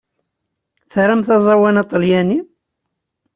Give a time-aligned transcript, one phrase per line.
[0.91, 2.39] Tramt aẓawan aṭalyani?